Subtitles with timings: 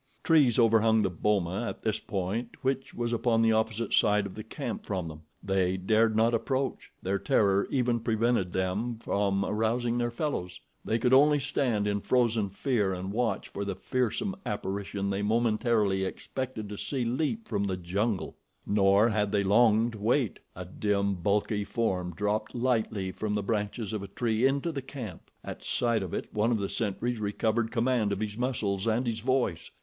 [0.23, 4.43] Trees overhung the boma at this point which was upon the opposite side of the
[4.43, 5.21] camp from them.
[5.43, 6.89] They dared not approach.
[7.03, 12.95] Their terror even prevented them from arousing their fellows—they could only stand in frozen fear
[12.95, 18.35] and watch for the fearsome apparition they momentarily expected to see leap from the jungle.
[18.65, 20.39] Nor had they long to wait.
[20.55, 25.29] A dim, bulky form dropped lightly from the branches of a tree into the camp.
[25.43, 29.19] At sight of it one of the sentries recovered command of his muscles and his
[29.19, 29.69] voice.